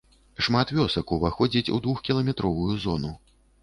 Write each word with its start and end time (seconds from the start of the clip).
Шмат 0.47 0.71
вёсак 0.77 1.13
уваходзіць 1.19 1.65
у 1.79 1.81
двухкіламетровую 1.87 2.73
зону. 2.89 3.19